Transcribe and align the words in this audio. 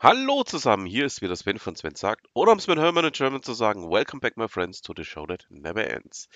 Hallo 0.00 0.44
zusammen, 0.44 0.86
hier 0.86 1.06
ist 1.06 1.22
wieder 1.22 1.34
Sven 1.34 1.58
von 1.58 1.74
Sven 1.74 1.96
sagt, 1.96 2.28
oder 2.32 2.52
um 2.52 2.60
Sven 2.60 2.78
Hermann 2.78 3.06
in 3.06 3.10
German 3.10 3.42
zu 3.42 3.52
sagen, 3.52 3.90
Welcome 3.90 4.20
back 4.20 4.36
my 4.36 4.46
friends 4.46 4.80
to 4.80 4.92
the 4.96 5.02
show 5.02 5.26
that 5.26 5.44
never 5.50 5.90
ends. 5.90 6.28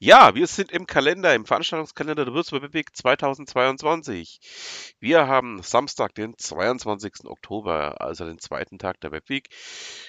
Ja, 0.00 0.34
wir 0.34 0.48
sind 0.48 0.72
im 0.72 0.88
Kalender, 0.88 1.32
im 1.32 1.46
Veranstaltungskalender 1.46 2.24
der 2.24 2.34
Würzburg 2.34 2.74
Week 2.74 2.88
2022. 2.92 4.96
Wir 4.98 5.28
haben 5.28 5.62
Samstag, 5.62 6.16
den 6.16 6.36
22. 6.36 7.26
Oktober, 7.26 8.00
also 8.00 8.26
den 8.26 8.40
zweiten 8.40 8.80
Tag 8.80 9.00
der 9.00 9.12
Webweek. 9.12 9.48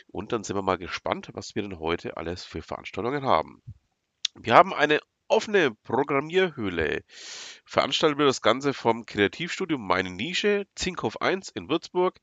Und 0.07 0.31
dann 0.31 0.43
sind 0.43 0.55
wir 0.55 0.63
mal 0.63 0.79
gespannt, 0.79 1.29
was 1.33 1.53
wir 1.53 1.61
denn 1.61 1.77
heute 1.77 2.17
alles 2.17 2.43
für 2.43 2.63
Veranstaltungen 2.63 3.23
haben. 3.23 3.61
Wir 4.33 4.55
haben 4.55 4.73
eine 4.73 4.99
offene 5.27 5.75
Programmierhöhle. 5.83 7.03
Veranstaltet 7.65 8.17
wird 8.17 8.29
das 8.29 8.41
Ganze 8.41 8.73
vom 8.73 9.05
Kreativstudium 9.05 9.85
Meine 9.85 10.09
Nische, 10.09 10.65
Zinkhof 10.73 11.21
1 11.21 11.49
in 11.49 11.69
Würzburg 11.69 12.19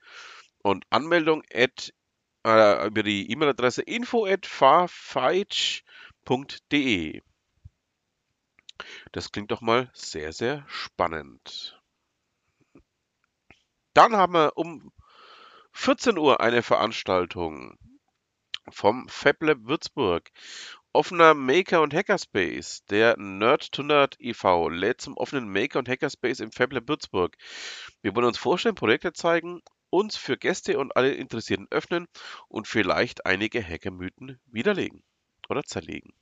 und 0.63 0.85
Anmeldung 0.91 1.43
at, 1.53 1.93
äh, 2.47 2.87
über 2.87 3.03
die 3.03 3.31
E-Mail-Adresse 3.31 3.83
info 3.83 4.27
at 4.27 4.47
farfeitsch.de. 4.47 7.23
Das 9.13 9.31
klingt 9.31 9.51
doch 9.51 9.61
mal 9.61 9.91
sehr, 9.95 10.33
sehr 10.33 10.65
spannend. 10.69 11.79
Dann 13.95 14.17
haben 14.17 14.33
wir 14.33 14.57
um 14.57 14.91
14 15.73 16.19
Uhr 16.19 16.41
eine 16.41 16.63
Veranstaltung 16.63 17.79
vom 18.71 19.09
FabLab 19.09 19.59
Würzburg. 19.65 20.31
Offener 20.95 21.35
Maker- 21.35 21.83
und 21.83 21.95
Hackerspace. 21.95 22.85
Der 22.91 23.17
Nerd 23.19 23.73
to 23.73 23.83
Nerd 23.83 24.17
e.V. 24.19 24.69
lädt 24.69 25.01
zum 25.01 25.17
offenen 25.17 25.51
Maker- 25.51 25.79
und 25.79 25.89
Hackerspace 25.89 26.41
im 26.41 26.53
FabLab 26.53 26.89
Würzburg. 26.89 27.37
Wir 28.03 28.15
wollen 28.15 28.27
uns 28.27 28.39
vorstellen, 28.39 28.75
Projekte 28.75 29.13
zeigen, 29.13 29.63
uns 29.93 30.17
für 30.17 30.39
Gäste 30.39 30.79
und 30.79 30.97
alle 30.97 31.13
Interessierten 31.13 31.69
öffnen 31.71 32.09
und 32.49 32.67
vielleicht 32.67 33.27
einige 33.27 33.63
Hackermythen 33.63 34.41
widerlegen 34.47 35.05
oder 35.51 35.63
zerlegen. 35.65 36.15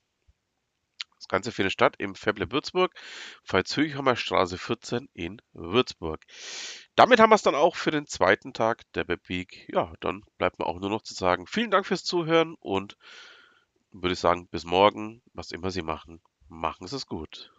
Das 1.17 1.29
Ganze 1.29 1.53
findet 1.53 1.73
statt 1.73 1.95
im 1.99 2.15
FabLab 2.15 2.51
Würzburg, 2.51 2.93
Veitshöchhammer 3.45 4.17
Straße 4.17 4.59
14 4.59 5.09
in 5.13 5.41
Würzburg. 5.53 6.25
Damit 6.97 7.21
haben 7.21 7.31
wir 7.31 7.37
es 7.37 7.43
dann 7.43 7.55
auch 7.55 7.77
für 7.77 7.91
den 7.91 8.07
zweiten 8.07 8.55
Tag 8.55 8.91
der 8.95 9.07
Webweek. 9.07 9.69
Ja, 9.73 9.93
dann 10.01 10.25
bleibt 10.39 10.59
mir 10.59 10.67
auch 10.67 10.81
nur 10.81 10.91
noch 10.91 11.03
zu 11.03 11.15
sagen, 11.15 11.47
vielen 11.47 11.71
Dank 11.71 11.87
fürs 11.87 12.05
Zuhören 12.05 12.57
und 12.59 12.97
würde 13.93 14.15
ich 14.15 14.19
sagen, 14.19 14.49
bis 14.49 14.65
morgen, 14.65 15.23
was 15.33 15.53
immer 15.53 15.71
Sie 15.71 15.83
machen, 15.83 16.23
machen 16.49 16.87
Sie 16.87 16.97
es 16.97 17.07
gut. 17.07 17.53